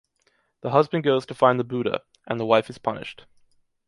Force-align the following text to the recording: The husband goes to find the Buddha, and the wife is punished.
The 0.61 0.71
husband 0.71 1.03
goes 1.03 1.27
to 1.27 1.35
find 1.35 1.59
the 1.59 1.63
Buddha, 1.63 2.01
and 2.25 2.39
the 2.39 2.45
wife 2.47 2.71
is 2.71 2.79
punished. 2.79 3.27